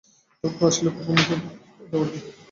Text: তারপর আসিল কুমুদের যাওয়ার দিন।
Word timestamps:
তারপর 0.43 0.67
আসিল 0.67 0.87
কুমুদের 0.95 1.39
যাওয়ার 1.91 2.07
দিন। 2.13 2.23